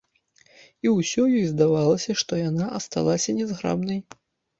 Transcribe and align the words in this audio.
І 0.85 0.93
ўсё 0.93 1.25
ёй 1.39 1.43
здавалася, 1.49 2.15
што 2.21 2.39
яна 2.49 2.65
асталася 2.79 3.37
нязграбнай. 3.41 4.01